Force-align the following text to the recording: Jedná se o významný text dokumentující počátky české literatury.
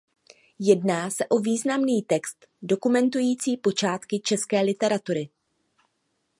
Jedná 0.59 1.09
se 1.09 1.25
o 1.27 1.37
významný 1.39 2.01
text 2.01 2.47
dokumentující 2.61 3.57
počátky 3.57 4.19
české 4.19 4.61
literatury. 4.61 5.29